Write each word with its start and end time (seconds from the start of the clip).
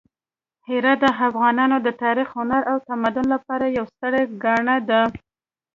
هرات 0.67 0.97
د 1.03 1.05
افغانانو 1.27 1.77
د 1.85 1.89
تاریخ، 2.03 2.27
هنر 2.39 2.61
او 2.71 2.77
تمدن 2.89 3.25
لپاره 3.33 3.65
یوه 3.77 3.89
ستره 3.93 4.21
ګاڼه 4.43 4.77
ده. 4.89 5.01